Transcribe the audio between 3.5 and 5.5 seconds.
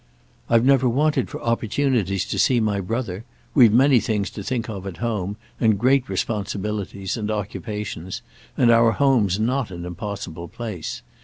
We've many things to think of at home,